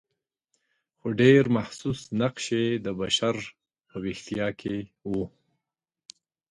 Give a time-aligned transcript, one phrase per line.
[0.97, 3.35] خو ډېر محسوس نقش یې د بشر
[3.87, 4.77] په ویښتیا کې
[5.09, 5.11] و.